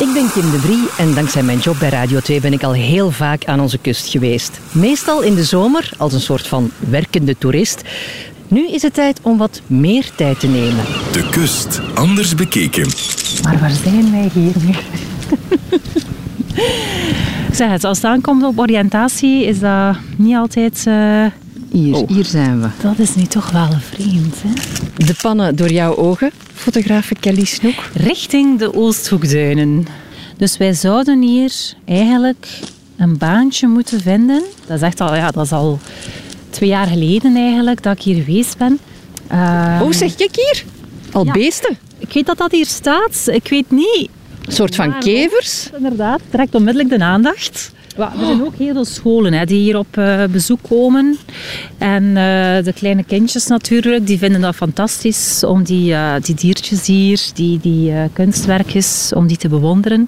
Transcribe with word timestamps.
Ik 0.00 0.12
ben 0.12 0.30
Kim 0.32 0.50
de 0.50 0.58
Vrie 0.58 0.88
en 0.98 1.14
dankzij 1.14 1.42
mijn 1.42 1.58
job 1.58 1.78
bij 1.78 1.88
Radio 1.88 2.20
2 2.20 2.40
ben 2.40 2.52
ik 2.52 2.62
al 2.62 2.72
heel 2.72 3.10
vaak 3.10 3.44
aan 3.44 3.60
onze 3.60 3.78
kust 3.78 4.08
geweest. 4.08 4.60
Meestal 4.72 5.22
in 5.22 5.34
de 5.34 5.44
zomer 5.44 5.92
als 5.98 6.12
een 6.12 6.20
soort 6.20 6.46
van 6.46 6.70
werkende 6.78 7.38
toerist. 7.38 7.82
Nu 8.48 8.68
is 8.68 8.82
het 8.82 8.94
tijd 8.94 9.20
om 9.22 9.38
wat 9.38 9.60
meer 9.66 10.10
tijd 10.14 10.40
te 10.40 10.46
nemen. 10.46 10.84
De 11.12 11.28
kust, 11.30 11.80
anders 11.94 12.34
bekeken. 12.34 12.88
Maar 13.42 13.58
waar 13.58 13.70
zijn 13.70 14.10
wij 14.10 14.30
hier 14.32 14.54
nu? 14.64 14.74
Zeg 17.58 17.70
het, 17.70 17.84
als 17.84 17.96
het 17.96 18.06
aankomt 18.06 18.44
op 18.44 18.58
oriëntatie 18.58 19.44
is 19.44 19.58
dat 19.58 19.96
niet 20.16 20.36
altijd... 20.36 20.84
uh, 20.88 21.26
hier, 21.70 21.94
oh. 21.94 22.08
hier 22.08 22.24
zijn 22.24 22.60
we. 22.60 22.68
Dat 22.82 22.98
is 22.98 23.14
nu 23.14 23.24
toch 23.24 23.50
wel 23.50 23.70
vreemd, 23.78 24.36
hè? 24.42 24.50
De 25.06 25.14
pannen 25.22 25.56
door 25.56 25.70
jouw 25.70 25.96
ogen, 25.96 26.30
fotograaf 26.54 27.10
Kelly 27.20 27.44
Snoek. 27.44 27.74
Richting 27.94 28.58
de 28.58 28.74
Oosthoekduinen. 28.74 29.86
Dus 30.36 30.56
wij 30.56 30.72
zouden 30.72 31.22
hier 31.22 31.52
eigenlijk 31.84 32.46
een 32.96 33.18
baantje 33.18 33.66
moeten 33.66 34.00
vinden. 34.00 34.42
Dat 34.66 34.76
is 34.76 34.82
echt 34.82 35.00
al, 35.00 35.14
ja, 35.14 35.30
dat 35.30 35.44
is 35.44 35.52
al 35.52 35.78
twee 36.50 36.68
jaar 36.68 36.86
geleden 36.86 37.36
eigenlijk 37.36 37.82
dat 37.82 37.96
ik 37.96 38.02
hier 38.02 38.24
geweest 38.24 38.58
ben. 38.58 38.78
Uh, 39.32 39.80
oh, 39.82 39.92
zeg 39.92 40.16
ik 40.16 40.34
hier? 40.34 40.64
Al 41.12 41.24
beesten? 41.24 41.78
Ik 41.98 42.12
weet 42.12 42.26
dat 42.26 42.38
dat 42.38 42.52
hier 42.52 42.66
staat. 42.66 43.26
Ik 43.26 43.48
weet 43.48 43.70
niet. 43.70 44.08
Een 44.44 44.52
soort 44.52 44.74
van 44.74 44.98
kevers? 44.98 45.70
Inderdaad, 45.76 46.20
trekt 46.30 46.54
onmiddellijk 46.54 46.98
de 46.98 47.04
aandacht. 47.04 47.72
Er 47.96 48.26
zijn 48.26 48.42
ook 48.42 48.54
heel 48.54 48.72
veel 48.72 48.84
scholen 48.84 49.32
hè, 49.32 49.44
die 49.44 49.60
hier 49.60 49.78
op 49.78 49.96
uh, 49.96 50.24
bezoek 50.24 50.60
komen. 50.68 51.18
En 51.78 52.04
uh, 52.04 52.14
de 52.64 52.72
kleine 52.74 53.04
kindjes 53.04 53.46
natuurlijk, 53.46 54.06
die 54.06 54.18
vinden 54.18 54.40
dat 54.40 54.54
fantastisch 54.54 55.44
om 55.44 55.62
die, 55.62 55.92
uh, 55.92 56.14
die 56.22 56.34
diertjes 56.34 56.86
hier, 56.86 57.20
die, 57.34 57.58
die 57.62 57.92
kunstwerkjes, 58.12 59.12
om 59.14 59.26
die 59.26 59.36
te 59.36 59.48
bewonderen. 59.48 60.06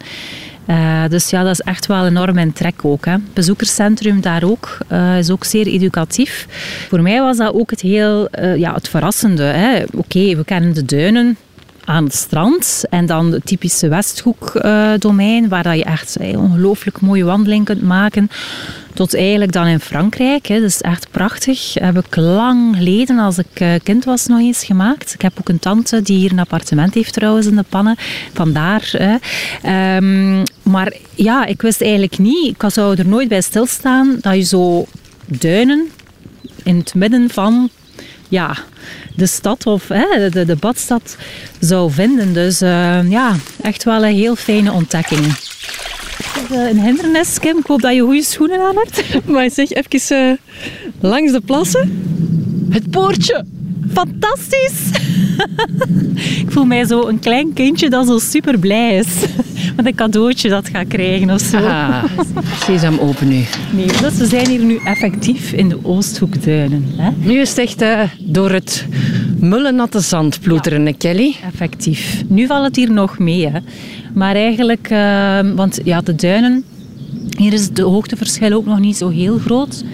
Dus 1.08 1.30
ja, 1.30 1.42
dat 1.42 1.52
is 1.52 1.60
echt 1.60 1.86
wel 1.86 2.06
enorm 2.06 2.38
in 2.38 2.52
trek 2.52 2.84
ook. 2.84 3.04
Hè. 3.04 3.16
Bezoekerscentrum 3.32 4.20
daar 4.20 4.44
ook, 4.44 4.78
is 5.18 5.30
ook 5.30 5.44
zeer 5.44 5.66
educatief. 5.66 6.46
Voor 6.88 7.02
mij 7.02 7.20
was 7.20 7.36
dat 7.36 7.54
ook 7.54 7.70
het 7.70 7.80
heel 7.80 8.28
ja, 8.56 8.74
het 8.74 8.88
verrassende. 8.88 9.86
Oké, 9.96 10.36
we 10.36 10.44
kennen 10.44 10.74
de 10.74 10.84
duinen, 10.84 11.36
aan 11.84 12.04
het 12.04 12.14
strand. 12.14 12.84
En 12.90 13.06
dan 13.06 13.32
het 13.32 13.46
typische 13.46 13.88
Westhoek-domein, 13.88 15.48
waar 15.48 15.62
dat 15.62 15.76
je 15.76 15.84
echt 15.84 16.16
ongelooflijk 16.36 17.00
mooie 17.00 17.24
wandelingen 17.24 17.64
kunt 17.64 17.82
maken. 17.82 18.30
Tot 18.94 19.16
eigenlijk 19.16 19.52
dan 19.52 19.66
in 19.66 19.80
Frankrijk. 19.80 20.46
Hè. 20.46 20.60
Dat 20.60 20.68
is 20.68 20.80
echt 20.80 21.10
prachtig. 21.10 21.74
Heb 21.74 21.98
ik 21.98 22.16
lang 22.16 22.76
geleden, 22.76 23.18
als 23.18 23.38
ik 23.38 23.60
eh, 23.60 23.68
kind 23.82 24.04
was, 24.04 24.26
nog 24.26 24.38
eens 24.38 24.64
gemaakt. 24.64 25.14
Ik 25.14 25.22
heb 25.22 25.32
ook 25.38 25.48
een 25.48 25.58
tante 25.58 26.02
die 26.02 26.18
hier 26.18 26.32
een 26.32 26.38
appartement 26.38 26.94
heeft 26.94 27.12
trouwens 27.12 27.46
in 27.46 27.56
de 27.56 27.64
pannen. 27.68 27.96
Vandaar. 28.32 28.92
Hè. 28.92 29.96
Um, 29.96 30.42
maar 30.62 30.92
ja, 31.14 31.44
ik 31.44 31.62
wist 31.62 31.80
eigenlijk 31.80 32.18
niet, 32.18 32.54
ik 32.54 32.70
zou 32.70 32.96
er 32.96 33.06
nooit 33.06 33.28
bij 33.28 33.40
stilstaan, 33.40 34.18
dat 34.20 34.34
je 34.34 34.42
zo 34.42 34.86
duinen 35.26 35.88
in 36.62 36.76
het 36.76 36.94
midden 36.94 37.30
van 37.30 37.70
ja, 38.28 38.56
de 39.16 39.26
stad 39.26 39.66
of 39.66 39.88
hè, 39.88 40.30
de, 40.30 40.44
de 40.44 40.56
badstad 40.56 41.16
zou 41.60 41.90
vinden. 41.90 42.32
Dus 42.32 42.62
uh, 42.62 43.10
ja, 43.10 43.36
echt 43.62 43.84
wel 43.84 44.04
een 44.04 44.14
heel 44.14 44.36
fijne 44.36 44.72
ontdekking. 44.72 45.36
Een 46.50 46.80
hindernis, 46.80 47.38
Kim. 47.38 47.58
Ik 47.58 47.66
hoop 47.66 47.80
dat 47.80 47.94
je 47.94 48.00
goede 48.00 48.22
schoenen 48.22 48.60
aan 48.60 48.76
hebt. 48.76 49.02
Maar 49.32 49.50
zeg, 49.50 49.70
even 49.70 50.16
uh, 50.16 50.36
langs 51.00 51.32
de 51.32 51.40
plassen. 51.40 52.02
Het 52.70 52.90
poortje. 52.90 53.44
Fantastisch! 53.92 54.90
ik 56.44 56.46
voel 56.48 56.64
mij 56.64 56.84
zo 56.84 57.08
een 57.08 57.18
klein 57.18 57.52
kindje 57.52 57.90
dat 57.90 58.06
zo 58.06 58.18
super 58.18 58.58
blij 58.58 58.96
is 58.96 59.06
met 59.76 59.86
een 59.86 59.94
cadeautje 59.94 60.48
dat 60.48 60.68
gaat 60.68 60.86
krijgen 60.86 61.30
of 61.30 61.40
zo. 61.40 61.56
Ah, 61.56 62.04
sesam 62.64 62.98
open 62.98 63.28
nu. 63.28 63.44
Nee, 63.70 63.86
dus 63.86 64.16
we 64.16 64.26
zijn 64.26 64.48
hier 64.48 64.64
nu 64.64 64.78
effectief 64.84 65.52
in 65.52 65.68
de 65.68 65.78
Oosthoekduinen. 65.82 66.84
Hè? 66.96 67.10
Nu 67.18 67.40
is 67.40 67.48
het 67.48 67.58
echt 67.58 67.82
uh, 67.82 68.00
door 68.18 68.50
het 68.50 68.86
mullennatte 69.38 70.00
zand 70.00 70.40
ploeteren, 70.40 70.86
ja, 70.86 70.92
Kelly. 70.98 71.34
Effectief. 71.52 72.22
Nu 72.28 72.46
valt 72.46 72.64
het 72.64 72.76
hier 72.76 72.92
nog 72.92 73.18
mee. 73.18 73.48
Hè. 73.48 73.58
Maar 74.14 74.34
eigenlijk, 74.34 74.90
uh, 74.90 75.38
want 75.54 75.80
ja, 75.84 76.00
de 76.00 76.14
duinen, 76.14 76.64
hier 77.38 77.52
is 77.52 77.70
de 77.70 77.82
hoogteverschil 77.82 78.52
ook 78.52 78.66
nog 78.66 78.78
niet 78.80 78.96
zo 78.96 79.08
heel 79.08 79.38
groot. 79.38 79.84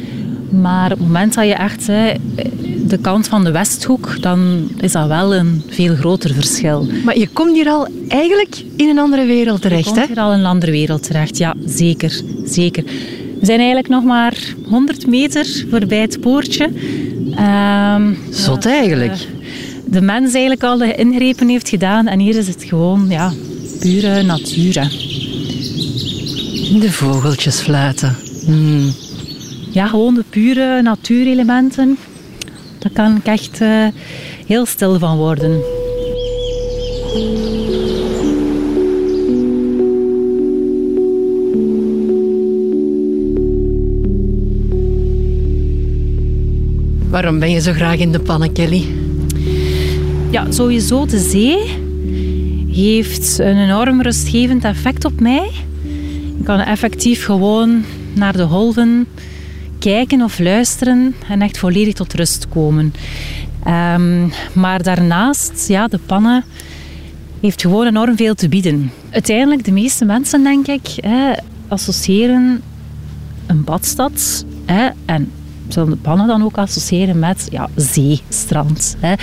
Maar 0.51 0.93
op 0.93 0.99
het 0.99 1.07
moment 1.07 1.35
dat 1.35 1.47
je 1.47 1.55
echt 1.55 1.87
hè, 1.87 2.13
de 2.87 2.99
kant 2.99 3.29
van 3.29 3.45
de 3.45 3.51
Westhoek, 3.51 4.23
dan 4.23 4.69
is 4.81 4.93
dat 4.93 5.07
wel 5.07 5.35
een 5.35 5.63
veel 5.69 5.95
groter 5.95 6.35
verschil. 6.35 6.87
Maar 7.05 7.19
je 7.19 7.29
komt 7.29 7.55
hier 7.55 7.69
al 7.69 7.89
eigenlijk 8.09 8.63
in 8.77 8.89
een 8.89 8.99
andere 8.99 9.25
wereld 9.25 9.63
terecht, 9.63 9.85
hè? 9.85 9.91
Je 9.91 9.97
komt 9.97 10.09
hier 10.09 10.25
al 10.25 10.33
in 10.33 10.39
een 10.39 10.47
andere 10.47 10.73
wereld 10.73 11.03
terecht, 11.03 11.39
ja, 11.39 11.55
zeker. 11.65 12.23
zeker. 12.45 12.85
We 13.41 13.47
zijn 13.47 13.59
eigenlijk 13.59 13.89
nog 13.89 14.05
maar 14.05 14.37
100 14.69 15.07
meter 15.07 15.65
voorbij 15.71 16.01
het 16.01 16.21
poortje. 16.21 16.71
Um, 17.95 18.19
Zot 18.31 18.67
eigenlijk. 18.67 19.13
Uh, 19.13 19.19
de 19.85 20.01
mens 20.01 20.33
eigenlijk 20.33 20.63
al 20.63 20.79
de 20.79 20.95
ingrepen 20.95 21.49
heeft 21.49 21.69
gedaan 21.69 22.07
en 22.07 22.19
hier 22.19 22.37
is 22.37 22.47
het 22.47 22.65
gewoon, 22.65 23.07
ja, 23.09 23.33
pure 23.81 24.23
natuur. 24.23 24.81
Hè. 24.81 24.89
De 26.79 26.93
vogeltjes 26.93 27.61
fluiten. 27.61 28.17
Hmm. 28.45 28.93
Ja, 29.71 29.87
gewoon 29.87 30.15
de 30.15 30.25
pure 30.31 30.83
natuurelementen. 30.83 31.99
Daar 32.79 32.93
kan 32.93 33.17
ik 33.17 33.25
echt 33.25 33.61
uh, 33.61 33.87
heel 34.47 34.67
stil 34.67 34.99
van 34.99 35.17
worden. 35.17 35.61
Waarom 47.11 47.39
ben 47.39 47.51
je 47.51 47.61
zo 47.61 47.73
graag 47.73 47.99
in 47.99 48.13
de 48.13 48.21
pannen, 48.21 48.53
Kelly? 48.53 48.85
Ja, 50.31 50.51
sowieso 50.51 51.07
de 51.07 51.19
zee 51.19 51.59
heeft 52.73 53.39
een 53.39 53.57
enorm 53.57 54.03
rustgevend 54.03 54.65
effect 54.65 55.05
op 55.05 55.21
mij. 55.21 55.51
Ik 56.39 56.45
kan 56.45 56.59
effectief 56.61 57.25
gewoon 57.25 57.85
naar 58.15 58.37
de 58.37 58.47
golven 58.47 59.07
kijken 59.95 60.23
of 60.23 60.39
luisteren 60.39 61.15
en 61.29 61.43
echt 61.43 61.59
volledig 61.59 61.95
tot 61.95 62.15
rust 62.15 62.49
komen. 62.49 62.95
Um, 63.67 64.33
maar 64.53 64.83
daarnaast, 64.83 65.69
ja, 65.69 65.89
de 65.89 65.99
pannen 65.99 66.45
heeft 67.41 67.61
gewoon 67.61 67.87
enorm 67.87 68.17
veel 68.17 68.35
te 68.35 68.49
bieden. 68.49 68.93
Uiteindelijk, 69.11 69.65
de 69.65 69.73
meeste 69.73 70.05
mensen, 70.05 70.43
denk 70.43 70.67
ik, 70.67 70.87
hè, 71.01 71.33
associëren 71.69 72.63
een 73.47 73.65
badstad 73.65 74.45
hè, 74.67 74.89
en 75.05 75.31
zullen 75.69 75.91
de 75.91 75.97
pannen 75.97 76.27
dan 76.27 76.45
ook 76.45 76.59
associëren 76.59 77.19
met 77.19 77.49
ja, 77.51 77.69
zee, 77.77 78.21
strand, 78.29 78.97
hè, 79.01 79.15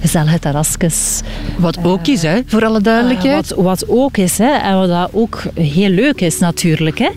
gezellige 0.00 0.38
terrasjes. 0.38 1.20
Wat 1.58 1.84
ook 1.84 2.06
is, 2.06 2.22
hè, 2.22 2.40
voor 2.46 2.64
alle 2.64 2.80
duidelijkheid. 2.80 3.50
Uh, 3.50 3.56
wat, 3.56 3.80
wat 3.80 3.88
ook 3.88 4.16
is, 4.16 4.38
hè, 4.38 4.50
en 4.50 4.88
wat 4.88 5.08
ook 5.12 5.42
heel 5.54 5.90
leuk 5.90 6.20
is 6.20 6.38
natuurlijk. 6.38 6.98
Hè. 6.98 7.08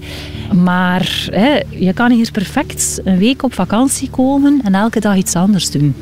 Maar 0.53 1.28
hè, 1.31 1.59
je 1.69 1.94
kan 1.94 2.12
hier 2.12 2.31
perfect 2.31 3.01
een 3.03 3.17
week 3.17 3.44
op 3.44 3.53
vakantie 3.53 4.09
komen 4.09 4.62
en 4.63 4.75
elke 4.75 5.00
dag 5.00 5.16
iets 5.16 5.35
anders 5.35 5.72
doen. 5.72 5.95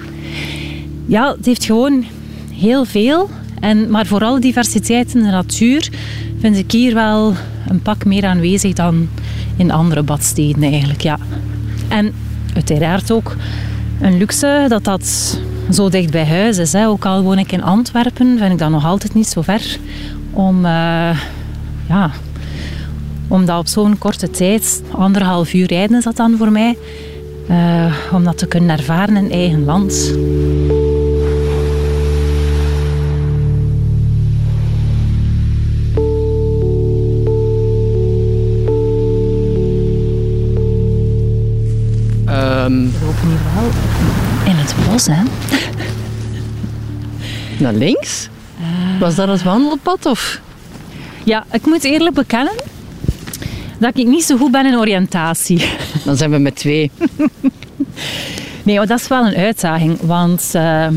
Ja, 1.06 1.32
het 1.36 1.46
heeft 1.46 1.66
gewoon 1.66 2.06
heel 2.54 2.86
veel. 2.86 3.30
En, 3.60 3.90
maar 3.90 4.06
vooral 4.06 4.40
diversiteit 4.40 5.14
in 5.14 5.24
de 5.24 5.30
natuur 5.30 5.90
vind 6.40 6.58
ik 6.58 6.72
hier 6.72 6.94
wel 6.94 7.34
een 7.68 7.82
pak 7.82 8.06
meer 8.06 8.26
aanwezig 8.26 8.74
dan 8.74 9.10
in 9.58 9.72
andere 9.72 10.04
badsteden 10.04 10.64
eigenlijk. 10.64 11.02
Ja. 11.02 11.18
En 11.88 12.14
uiteraard 12.54 13.12
ook 13.12 13.36
een 14.02 14.18
luxe 14.18 14.66
dat 14.68 14.84
dat 14.84 15.38
zo 15.72 15.90
dicht 15.90 16.12
bij 16.12 16.26
huis 16.26 16.58
is. 16.58 16.74
Hè. 16.74 16.88
Ook 16.88 17.06
al 17.06 17.22
woon 17.22 17.40
ik 17.40 17.52
in 17.52 17.64
Antwerpen, 17.64 18.38
vind 18.38 18.52
ik 18.52 18.58
dat 18.58 18.70
nog 18.70 18.86
altijd 18.86 19.14
niet 19.14 19.28
zo 19.28 19.42
ver 19.42 19.78
om, 20.32 20.66
uh, 20.66 21.20
ja, 21.88 22.12
om 23.30 23.46
dat 23.46 23.60
op 23.60 23.68
zo'n 23.68 23.98
korte 23.98 24.30
tijd, 24.30 24.82
anderhalf 24.92 25.54
uur 25.54 25.68
rijden 25.68 25.98
is 25.98 26.04
dat 26.04 26.16
dan 26.16 26.38
voor 26.38 26.52
mij, 26.52 26.78
uh, 27.50 27.94
om 28.14 28.24
dat 28.24 28.38
te 28.38 28.48
kunnen 28.48 28.70
ervaren 28.70 29.16
in 29.18 29.32
eigen 29.32 29.66
land. 29.66 30.12
Um, 42.30 42.92
We 42.92 43.06
lopen 43.06 43.28
hier 43.28 43.40
wel 43.56 43.70
in 44.46 44.56
het 44.56 44.74
bos, 44.90 45.08
hè? 45.12 45.24
Naar 47.60 47.74
links? 47.74 48.30
Uh, 48.60 49.00
Was 49.00 49.16
dat 49.16 49.28
het 49.28 49.44
wandelpad 49.44 50.06
of? 50.06 50.42
Ja, 51.24 51.46
ik 51.52 51.66
moet 51.66 51.84
eerlijk 51.84 52.16
bekennen 52.16 52.54
dat 53.80 53.98
ik 53.98 54.08
niet 54.08 54.24
zo 54.24 54.38
goed 54.38 54.52
ben 54.52 54.66
in 54.66 54.78
oriëntatie. 54.78 55.66
Dan 56.06 56.18
zijn 56.18 56.32
we 56.32 56.38
met 56.38 56.56
twee. 56.56 56.92
Nee, 58.64 58.86
dat 58.86 59.00
is 59.00 59.08
wel 59.08 59.26
een 59.26 59.36
uitdaging. 59.36 60.00
Want 60.02 60.50
ehm, 60.54 60.96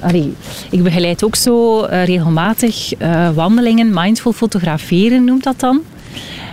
allee, 0.00 0.34
ik 0.70 0.82
begeleid 0.82 1.24
ook 1.24 1.36
zo 1.36 1.82
eh, 1.82 2.04
regelmatig 2.04 2.94
eh, 2.94 3.30
wandelingen. 3.30 3.90
Mindful 3.94 4.32
fotograferen 4.32 5.24
noemt 5.24 5.44
dat 5.44 5.60
dan. 5.60 5.82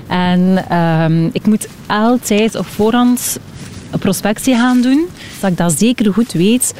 En 0.07 0.65
ehm, 0.69 1.25
ik 1.31 1.45
moet 1.45 1.67
altijd 1.87 2.55
op 2.55 2.65
voorhand 2.65 3.39
een 3.91 3.99
prospectie 3.99 4.55
gaan 4.55 4.81
doen. 4.81 5.07
Dat 5.39 5.51
ik 5.51 5.57
dat 5.57 5.79
zeker 5.79 6.13
goed 6.13 6.31
weet 6.31 6.73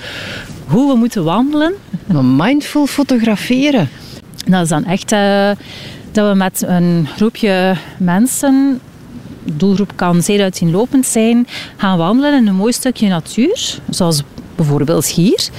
hoe 0.68 0.92
we 0.92 0.98
moeten 0.98 1.24
wandelen. 1.24 1.74
Maar 2.06 2.26
mindful 2.26 2.88
fotograferen. 2.88 3.90
Dat 4.46 4.64
is 4.64 4.70
dan 4.70 4.86
echt 4.86 5.12
eh, 5.12 5.52
dat 6.12 6.30
we 6.30 6.36
met 6.36 6.64
een 6.68 7.08
groepje 7.16 7.76
mensen, 7.98 8.80
doelgroep 9.58 9.92
kan 9.96 10.22
zeer 10.22 10.42
uitzienlopend 10.42 11.06
zijn, 11.06 11.48
gaan 11.78 11.98
wandelen 11.98 12.34
in 12.34 12.48
een 12.48 12.56
mooi 12.56 12.74
stukje 12.74 13.08
natuur, 13.08 13.80
zoals 13.90 14.22
bijvoorbeeld 14.56 15.08
hier. 15.08 15.50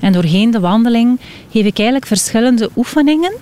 En 0.00 0.12
doorheen 0.12 0.50
de 0.50 0.60
wandeling 0.60 1.20
geef 1.50 1.64
ik 1.64 1.76
eigenlijk 1.76 2.06
verschillende 2.06 2.70
oefeningen 2.76 3.32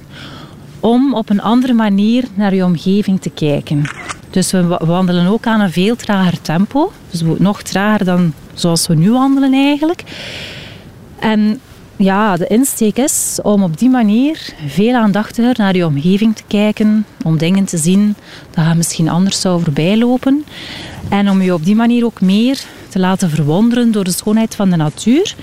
om 0.81 1.14
op 1.14 1.31
een 1.31 1.42
andere 1.42 1.72
manier 1.72 2.25
naar 2.34 2.54
je 2.54 2.64
omgeving 2.64 3.20
te 3.20 3.31
kijken. 3.31 3.82
Dus 4.31 4.50
we 4.50 4.78
wandelen 4.81 5.26
ook 5.26 5.46
aan 5.46 5.60
een 5.60 5.72
veel 5.72 5.96
trager 5.96 6.40
tempo, 6.42 6.92
dus 7.10 7.22
nog 7.38 7.62
trager 7.62 8.04
dan 8.04 8.32
zoals 8.54 8.87
we 8.87 8.94
nu 8.94 9.12
wandelen 9.12 9.52
eigenlijk. 9.52 10.04
En 11.19 11.60
ja, 12.02 12.37
de 12.37 12.47
insteek 12.47 12.97
is 12.97 13.38
om 13.43 13.62
op 13.62 13.79
die 13.79 13.91
manier 13.91 14.55
veel 14.67 14.94
aandachtiger 14.94 15.55
naar 15.56 15.76
je 15.76 15.87
omgeving 15.87 16.37
te 16.37 16.43
kijken, 16.47 17.06
om 17.25 17.38
dingen 17.38 17.64
te 17.64 17.79
zien 17.79 18.14
dat 18.50 18.75
misschien 18.76 19.08
anders 19.08 19.41
zou 19.41 19.62
voorbij 19.62 19.97
lopen. 19.97 20.44
En 21.08 21.31
om 21.31 21.43
je 21.43 21.55
op 21.55 21.64
die 21.64 21.75
manier 21.75 22.05
ook 22.05 22.20
meer 22.20 22.61
te 22.88 22.99
laten 22.99 23.31
verwonderen 23.31 23.93
door 23.93 24.05
de 24.05 24.12
schoonheid 24.12 24.55
van 24.55 24.70
de 24.70 24.76
natuur 24.76 25.35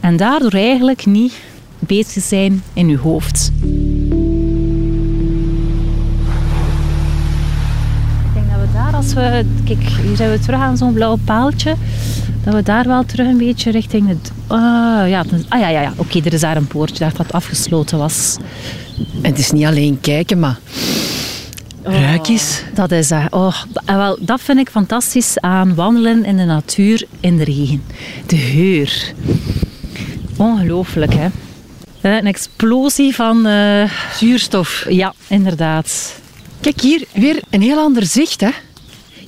en 0.00 0.16
daardoor 0.16 0.52
eigenlijk 0.52 1.06
niet 1.06 1.32
bezig 1.78 2.22
zijn 2.22 2.62
in 2.72 2.88
je 2.88 2.98
hoofd. 2.98 3.52
Als 9.06 9.14
we... 9.14 9.44
Kijk, 9.64 9.78
hier 10.02 10.16
zijn 10.16 10.30
we 10.30 10.38
terug 10.38 10.60
aan 10.60 10.76
zo'n 10.76 10.92
blauw 10.92 11.16
paaltje 11.24 11.74
dat 12.44 12.54
we 12.54 12.62
daar 12.62 12.86
wel 12.86 13.04
terug 13.04 13.26
een 13.26 13.38
beetje 13.38 13.70
richting 13.70 14.08
het... 14.08 14.30
Uh, 14.52 14.58
ja, 15.08 15.24
ah 15.48 15.60
ja, 15.60 15.68
ja, 15.68 15.80
ja. 15.80 15.92
oké, 15.96 16.20
er 16.24 16.32
is 16.32 16.40
daar 16.40 16.56
een 16.56 16.66
poortje 16.66 17.04
dat 17.04 17.16
dat 17.16 17.32
afgesloten 17.32 17.98
was. 17.98 18.36
En 19.22 19.30
het 19.30 19.38
is 19.38 19.50
niet 19.50 19.64
alleen 19.64 20.00
kijken, 20.00 20.38
maar... 20.38 20.58
Oh, 21.82 22.00
Ruik 22.00 22.28
eens. 22.28 22.62
Dat 22.74 22.90
is 22.90 23.10
uh, 23.10 23.24
oh, 23.30 23.54
wel, 23.84 24.18
dat 24.20 24.40
vind 24.40 24.58
ik 24.58 24.70
fantastisch 24.70 25.40
aan 25.40 25.74
wandelen 25.74 26.24
in 26.24 26.36
de 26.36 26.44
natuur 26.44 27.04
in 27.20 27.36
de 27.36 27.44
regen. 27.44 27.82
De 28.26 28.36
geur. 28.36 29.12
Ongelooflijk, 30.36 31.14
hè? 31.14 31.28
Eh, 32.00 32.16
een 32.16 32.26
explosie 32.26 33.14
van... 33.14 33.46
Uh, 33.46 33.90
Zuurstof. 34.14 34.86
Ja, 34.88 35.14
inderdaad. 35.28 36.20
Kijk 36.60 36.80
hier, 36.80 37.04
weer 37.12 37.42
een 37.50 37.62
heel 37.62 37.78
ander 37.78 38.06
zicht, 38.06 38.40
hè? 38.40 38.50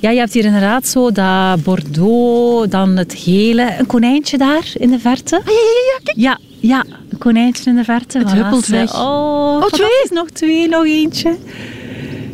Ja, 0.00 0.11
je 0.11 0.19
hebt 0.19 0.33
hier 0.33 0.45
inderdaad 0.45 0.87
zo 0.87 1.12
dat 1.12 1.62
Bordeaux, 1.62 2.71
dan 2.71 2.97
het 2.97 3.15
gele. 3.17 3.75
Een 3.79 3.87
konijntje 3.87 4.39
daar 4.39 4.73
in 4.75 4.91
de 4.91 4.99
verte. 4.99 5.37
Ah, 5.37 5.47
ja, 5.47 5.53
ja, 5.53 5.93
ja, 5.93 6.00
kijk. 6.03 6.17
Ja, 6.17 6.39
ja, 6.61 6.85
een 7.09 7.19
konijntje 7.19 7.71
in 7.71 7.77
de 7.77 7.85
verte. 7.85 8.19
Het 8.19 8.33
huppelt 8.33 8.67
weg. 8.67 8.95
Oh, 8.95 9.61
oh 9.62 9.67
twee. 9.67 9.89
Nog 10.11 10.31
twee, 10.31 10.69
nog 10.69 10.85
eentje. 10.85 11.37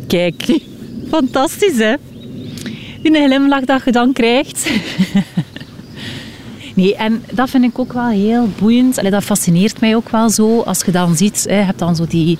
Kijk, 0.07 0.59
fantastisch 1.11 1.77
hè. 1.77 1.95
Die 3.01 3.23
glimlach 3.25 3.65
dat 3.65 3.81
je 3.85 3.91
dan 3.91 4.13
krijgt. 4.13 4.69
Nee, 6.75 6.95
en 6.95 7.23
dat 7.31 7.49
vind 7.49 7.63
ik 7.63 7.79
ook 7.79 7.93
wel 7.93 8.07
heel 8.07 8.49
boeiend. 8.59 8.97
Allee, 8.97 9.11
dat 9.11 9.23
fascineert 9.23 9.79
mij 9.79 9.95
ook 9.95 10.09
wel 10.09 10.29
zo. 10.29 10.61
Als 10.61 10.81
je 10.85 10.91
dan 10.91 11.15
ziet, 11.15 11.43
je 11.47 11.53
hebt 11.53 11.79
dan 11.79 11.95
zo 11.95 12.05
die, 12.07 12.37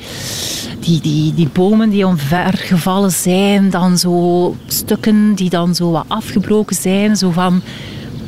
die, 0.79 1.01
die, 1.01 1.33
die 1.33 1.49
bomen 1.53 1.89
die 1.89 2.07
omvergevallen 2.07 3.11
zijn. 3.11 3.69
Dan 3.69 3.97
zo 3.97 4.55
stukken 4.67 5.35
die 5.35 5.49
dan 5.49 5.75
zo 5.75 5.91
wat 5.91 6.05
afgebroken 6.07 6.75
zijn. 6.75 7.15
Zo 7.15 7.31
van 7.31 7.61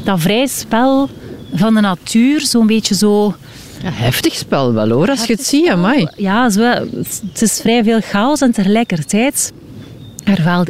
dat 0.04 0.20
vrij 0.20 0.48
spel 0.48 1.10
van 1.54 1.74
de 1.74 1.82
natuur. 1.82 2.42
Zo'n 2.42 2.68
beetje 2.68 2.96
zo... 2.96 3.36
Ja, 3.84 3.90
heftig 3.92 4.36
spel 4.36 4.74
wel 4.74 4.90
hoor, 4.90 5.10
als 5.10 5.26
je 5.26 5.34
het 5.34 5.46
ziet, 5.46 5.70
amai. 5.70 6.08
Ja, 6.16 6.50
zo, 6.50 6.62
het 6.62 7.42
is 7.42 7.60
vrij 7.62 7.84
veel 7.84 8.02
chaos 8.02 8.42
en 8.42 8.52
tegelijkertijd 8.52 9.52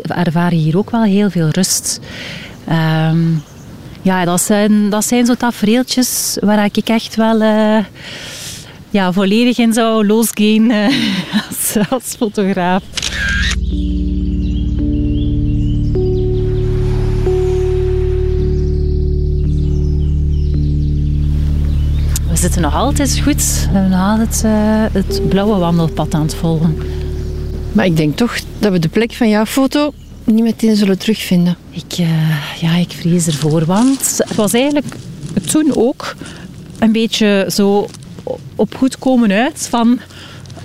ervaar 0.07 0.53
je 0.53 0.59
hier 0.59 0.77
ook 0.77 0.89
wel 0.89 1.03
heel 1.03 1.29
veel 1.29 1.49
rust. 1.49 1.99
Um, 2.69 3.43
ja, 4.07 4.25
dat 4.25 4.41
zijn, 4.41 4.89
dat 4.89 5.05
zijn 5.05 5.25
zo 5.25 5.35
tafereeltjes 5.35 6.37
waar 6.41 6.65
ik 6.65 6.89
echt 6.89 7.15
wel 7.15 7.41
uh, 7.41 7.85
ja, 8.89 9.11
volledig 9.11 9.57
in 9.57 9.73
zou 9.73 10.05
losgaan 10.05 10.71
uh, 10.71 10.87
als, 11.89 12.15
fotograaf. 12.17 12.83
We 22.29 22.35
zitten 22.35 22.61
nog 22.61 22.75
altijd 22.75 23.19
goed. 23.23 23.43
We 23.71 23.77
hebben 23.77 23.89
nog 23.89 24.09
altijd 24.09 24.41
uh, 24.45 24.85
het 24.91 25.29
blauwe 25.29 25.57
wandelpad 25.57 26.13
aan 26.13 26.21
het 26.21 26.35
volgen. 26.35 26.77
Maar 27.71 27.85
ik 27.85 27.97
denk 27.97 28.17
toch 28.17 28.39
dat 28.59 28.71
we 28.71 28.79
de 28.79 28.89
plek 28.89 29.13
van 29.13 29.29
jouw 29.29 29.45
foto 29.45 29.93
niet 30.23 30.43
meteen 30.43 30.75
zullen 30.75 30.97
terugvinden. 30.97 31.66
Ik, 31.77 31.97
uh, 31.99 32.59
ja, 32.61 32.75
ik 32.75 32.91
vrees 32.91 33.27
ervoor, 33.27 33.65
want 33.65 34.21
het 34.27 34.35
was 34.35 34.53
eigenlijk 34.53 34.95
toen 35.45 35.75
ook 35.75 36.15
een 36.79 36.91
beetje 36.91 37.49
zo 37.53 37.87
op 38.55 38.75
goed 38.75 38.99
komen 38.99 39.31
uit 39.31 39.67
van 39.69 39.99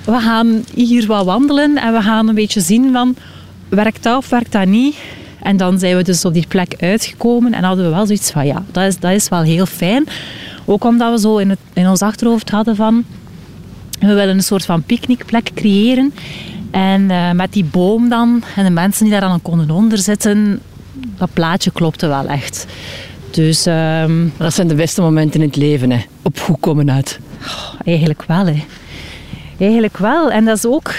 we 0.05 0.19
gaan 0.19 0.65
hier 0.75 1.07
wat 1.07 1.25
wandelen 1.25 1.77
en 1.77 1.93
we 1.93 2.01
gaan 2.01 2.29
een 2.29 2.35
beetje 2.35 2.61
zien 2.61 2.93
van 2.93 3.17
werkt 3.69 4.03
dat 4.03 4.17
of 4.17 4.29
werkt 4.29 4.53
dat 4.53 4.67
niet. 4.67 4.97
En 5.43 5.57
dan 5.57 5.79
zijn 5.79 5.97
we 5.97 6.03
dus 6.03 6.25
op 6.25 6.35
die 6.35 6.47
plek 6.49 6.75
uitgekomen 6.79 7.55
en 7.55 7.65
hadden 7.65 7.85
we 7.85 7.91
wel 7.91 8.07
zoiets 8.07 8.31
van 8.31 8.47
ja, 8.47 8.63
dat 8.71 8.85
is, 8.85 8.99
dat 8.99 9.13
is 9.13 9.29
wel 9.29 9.43
heel 9.43 9.67
fijn. 9.67 10.07
Ook 10.65 10.85
omdat 10.85 11.13
we 11.13 11.21
zo 11.21 11.37
in, 11.37 11.51
het, 11.51 11.59
in 11.73 11.89
ons 11.89 12.03
achterhoofd 12.03 12.51
hadden 12.51 12.77
van 12.77 13.05
we 14.01 14.15
willen 14.15 14.35
een 14.35 14.43
soort 14.43 14.65
van 14.65 14.83
picknickplek 14.83 15.51
creëren. 15.55 16.13
En 16.71 17.03
uh, 17.03 17.31
met 17.31 17.53
die 17.53 17.65
boom 17.65 18.09
dan 18.09 18.43
en 18.57 18.65
de 18.65 18.71
mensen 18.71 19.05
die 19.05 19.13
daar 19.13 19.29
dan 19.29 19.43
konden 19.43 19.71
onder 19.71 19.99
zitten, 19.99 20.61
dat 20.93 21.33
plaatje 21.33 21.71
klopte 21.73 22.07
wel 22.07 22.27
echt. 22.27 22.67
Dus, 23.31 23.67
um, 23.67 24.33
dat 24.37 24.55
zijn 24.55 24.69
de 24.69 24.75
beste 24.75 25.01
momenten 25.01 25.41
in 25.41 25.47
het 25.47 25.57
leven, 25.57 25.91
hè? 25.91 26.01
op 26.23 26.41
goed 26.41 26.61
komen 26.61 26.91
uit. 26.91 27.19
Oh, 27.43 27.81
eigenlijk 27.85 28.23
wel, 28.23 28.47
hè. 28.47 28.65
Eigenlijk 29.59 29.97
wel. 29.97 30.31
En 30.31 30.45
dat 30.45 30.57
is 30.57 30.67
ook, 30.67 30.95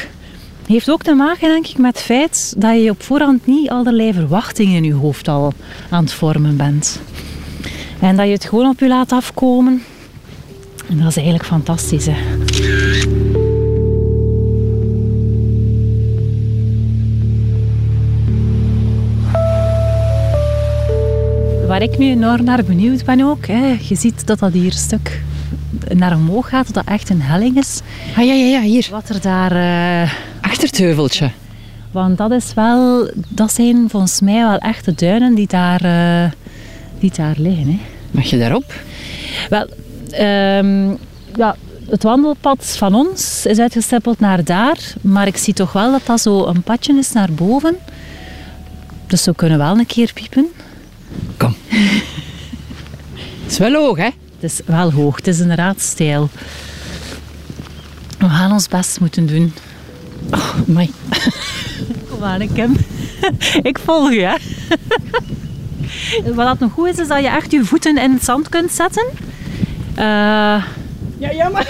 heeft 0.68 0.92
ook 0.92 1.04
te 1.04 1.14
maken, 1.14 1.50
denk 1.50 1.68
ik, 1.68 1.78
met 1.78 1.96
het 1.96 2.04
feit 2.04 2.54
dat 2.58 2.82
je 2.84 2.90
op 2.90 3.04
voorhand 3.04 3.46
niet 3.46 3.70
allerlei 3.70 4.14
verwachtingen 4.14 4.76
in 4.76 4.84
je 4.84 4.94
hoofd 4.94 5.28
al 5.28 5.54
aan 5.90 6.04
het 6.04 6.14
vormen 6.14 6.58
bent. 6.58 7.02
En 8.00 8.16
dat 8.16 8.26
je 8.26 8.32
het 8.32 8.46
gewoon 8.46 8.70
op 8.70 8.80
je 8.80 8.88
laat 8.88 9.12
afkomen. 9.12 9.84
En 10.90 10.98
dat 10.98 11.08
is 11.08 11.16
eigenlijk 11.16 11.46
fantastisch, 11.46 12.06
hè. 12.06 12.33
Waar 21.74 21.82
ik 21.82 21.98
nu 21.98 22.10
enorm 22.10 22.44
naar 22.44 22.64
benieuwd 22.64 23.06
ben 23.06 23.22
ook. 23.22 23.46
Hè. 23.46 23.78
Je 23.82 23.96
ziet 23.96 24.28
dat 24.28 24.40
dat 24.40 24.54
hier 24.54 24.66
een 24.66 24.72
stuk 24.72 25.22
naar 25.94 26.16
omhoog 26.16 26.50
gaat, 26.50 26.66
dat 26.66 26.74
dat 26.74 26.94
echt 26.94 27.10
een 27.10 27.22
helling 27.22 27.58
is. 27.58 27.82
Ah 28.18 28.26
ja, 28.26 28.34
ja, 28.34 28.46
ja, 28.46 28.62
hier. 28.62 28.88
Wat 28.92 29.10
er 29.10 29.22
daar... 29.22 29.52
Uh... 29.52 30.14
Achter 30.42 30.68
het 30.68 30.78
heuveltje. 30.78 31.32
Want 31.92 32.18
dat 32.18 32.32
is 32.32 32.54
wel... 32.54 33.10
Dat 33.28 33.54
zijn 33.54 33.90
volgens 33.90 34.22
mij 34.22 34.42
wel 34.42 34.58
echt 34.58 34.86
de 34.86 34.94
duinen 34.96 35.36
die 35.36 35.48
daar, 35.48 35.86
uh, 35.86 36.32
die 37.00 37.12
daar 37.16 37.36
liggen. 37.38 37.68
Hè. 37.68 37.80
Mag 38.12 38.26
je 38.26 38.38
daarop? 38.38 38.74
Wel, 39.50 39.68
um, 40.60 40.98
ja, 41.36 41.56
het 41.90 42.04
wandelpad 42.04 42.76
van 42.78 42.96
ons 42.96 43.46
is 43.46 43.60
uitgestippeld 43.60 44.20
naar 44.20 44.44
daar. 44.44 44.78
Maar 45.02 45.28
ik 45.28 45.38
zie 45.38 45.54
toch 45.54 45.72
wel 45.72 45.92
dat 45.92 46.06
dat 46.06 46.22
zo 46.22 46.46
een 46.46 46.62
padje 46.62 46.98
is 46.98 47.12
naar 47.12 47.32
boven. 47.32 47.76
Dus 49.08 49.26
we 49.26 49.36
kunnen 49.36 49.58
wel 49.58 49.78
een 49.78 49.86
keer 49.86 50.12
piepen. 50.14 50.48
Het 53.44 53.52
is 53.52 53.58
wel 53.58 53.74
hoog, 53.74 53.98
hè? 53.98 54.10
Het 54.40 54.52
is 54.52 54.62
wel 54.66 54.92
hoog. 54.92 55.16
Het 55.16 55.28
is 55.28 55.40
inderdaad 55.40 55.82
stijl. 55.82 56.30
We 58.18 58.30
gaan 58.30 58.52
ons 58.52 58.68
best 58.68 59.00
moeten 59.00 59.26
doen. 59.26 59.54
Oh, 60.32 60.54
my. 60.66 60.90
Kom 62.10 62.24
aan, 62.24 62.54
Kim. 62.54 62.76
Ik 63.70 63.80
volg 63.80 64.12
je. 64.12 64.38
Wat 66.36 66.60
nog 66.60 66.72
goed 66.72 66.88
is, 66.88 66.98
is 66.98 67.08
dat 67.08 67.22
je 67.22 67.28
echt 67.28 67.52
je 67.52 67.66
voeten 67.66 67.98
in 67.98 68.12
het 68.12 68.24
zand 68.24 68.50
kunt 68.50 68.72
zetten. 68.72 69.06
Uh... 69.98 70.64
Ja, 71.18 71.34
jammer. 71.34 71.68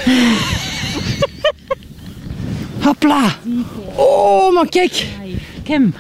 Hopla. 2.80 3.36
Oh, 3.96 4.54
maar 4.54 4.70
kijk. 4.70 5.06
Kim, 5.64 5.94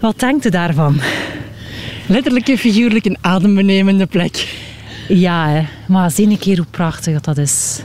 wat 0.00 0.18
denkt 0.18 0.44
u 0.44 0.50
daarvan? 0.50 1.00
Letterlijk 2.06 2.48
en 2.48 2.58
figuurlijk 2.58 3.04
een 3.04 3.18
adembenemende 3.20 4.06
plek. 4.06 4.54
Ja, 5.08 5.48
hè. 5.48 5.64
maar 5.88 6.10
zie 6.10 6.28
een 6.28 6.38
keer 6.38 6.56
hoe 6.56 6.66
prachtig 6.70 7.20
dat 7.20 7.38
is. 7.38 7.80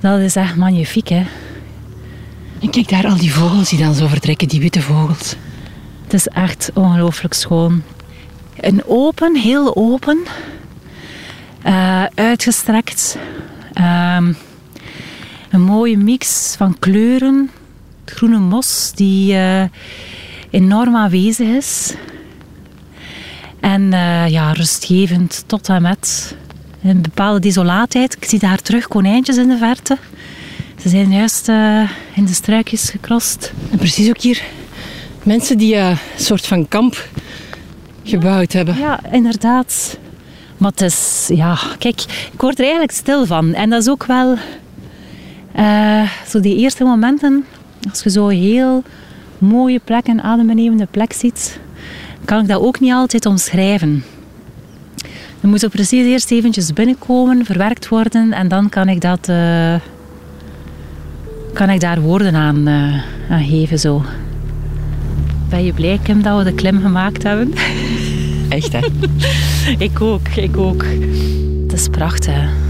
Dat 0.00 0.20
is 0.20 0.36
echt 0.36 0.56
magnifiek, 0.56 1.08
hè. 1.08 1.22
En 2.60 2.70
kijk 2.70 2.88
daar 2.88 3.06
al 3.06 3.16
die 3.16 3.32
vogels 3.32 3.68
die 3.68 3.78
dan 3.78 3.94
zo 3.94 4.06
vertrekken, 4.06 4.48
die 4.48 4.60
witte 4.60 4.82
vogels. 4.82 5.36
Het 6.04 6.12
is 6.12 6.26
echt 6.26 6.70
ongelooflijk 6.74 7.34
schoon. 7.34 7.82
Een 8.60 8.82
open, 8.86 9.36
heel 9.36 9.76
open, 9.76 10.18
uh, 11.66 12.04
uitgestrekt. 12.14 13.18
Uh, 13.74 14.28
een 15.50 15.62
mooie 15.62 15.96
mix 15.96 16.54
van 16.56 16.78
kleuren. 16.78 17.50
Het 18.04 18.14
groene 18.14 18.38
mos 18.38 18.92
die 18.94 19.34
uh, 19.34 19.62
enorm 20.56 20.96
aanwezig 20.96 21.48
is. 21.48 21.94
En 23.60 23.82
uh, 23.82 24.28
ja, 24.28 24.52
rustgevend 24.52 25.44
tot 25.46 25.68
en 25.68 25.82
met. 25.82 26.36
Een 26.82 27.02
bepaalde 27.02 27.40
desolaatheid. 27.40 28.16
Ik 28.20 28.24
zie 28.24 28.38
daar 28.38 28.62
terug 28.62 28.88
konijntjes 28.88 29.36
in 29.36 29.48
de 29.48 29.58
verte. 29.58 29.98
Ze 30.80 30.88
zijn 30.88 31.12
juist 31.12 31.48
uh, 31.48 31.90
in 32.14 32.24
de 32.24 32.32
struikjes 32.32 32.90
gekrost. 32.90 33.52
En 33.70 33.78
precies 33.78 34.08
ook 34.08 34.20
hier 34.20 34.42
mensen 35.22 35.58
die 35.58 35.76
een 35.76 35.96
soort 36.16 36.46
van 36.46 36.68
kamp 36.68 37.08
gebouwd 38.04 38.52
hebben. 38.52 38.78
Ja, 38.78 39.00
inderdaad. 39.12 39.98
Maar 40.56 40.70
het 40.70 40.80
is, 40.80 41.30
ja, 41.34 41.58
kijk, 41.78 42.00
ik 42.32 42.40
word 42.40 42.58
er 42.58 42.64
eigenlijk 42.64 42.92
stil 42.92 43.26
van. 43.26 43.54
En 43.54 43.70
dat 43.70 43.82
is 43.82 43.88
ook 43.88 44.04
wel 44.04 44.36
uh, 45.58 46.10
zo 46.28 46.40
die 46.40 46.56
eerste 46.56 46.84
momenten, 46.84 47.44
als 47.90 48.02
je 48.02 48.10
zo 48.10 48.28
heel 48.28 48.84
mooie 49.38 49.80
plek, 49.84 50.06
een 50.06 50.22
adembenemende 50.22 50.86
plek 50.90 51.12
ziet, 51.12 51.60
kan 52.24 52.40
ik 52.40 52.48
dat 52.48 52.60
ook 52.60 52.80
niet 52.80 52.92
altijd 52.92 53.26
omschrijven. 53.26 54.04
Dan 55.40 55.50
moet 55.50 55.64
ook 55.64 55.70
precies 55.70 56.06
eerst 56.06 56.30
eventjes 56.30 56.72
binnenkomen, 56.72 57.44
verwerkt 57.44 57.88
worden 57.88 58.32
en 58.32 58.48
dan 58.48 58.68
kan 58.68 58.88
ik 58.88 59.00
dat, 59.00 59.28
uh, 59.28 59.74
kan 61.52 61.70
ik 61.70 61.80
daar 61.80 62.00
woorden 62.00 62.34
aan, 62.34 62.68
uh, 62.68 63.02
aan 63.30 63.44
geven 63.44 63.78
zo. 63.78 64.02
Ben 65.48 65.64
je 65.64 65.72
blij, 65.72 65.98
Kim, 66.02 66.22
dat 66.22 66.38
we 66.38 66.44
de 66.44 66.54
klim 66.54 66.80
gemaakt 66.80 67.22
hebben? 67.22 67.52
Echt, 68.48 68.72
hè? 68.72 68.86
ik 69.86 70.00
ook, 70.00 70.28
ik 70.28 70.56
ook. 70.56 70.84
Het 71.62 71.72
is 71.72 71.88
prachtig. 71.88 72.65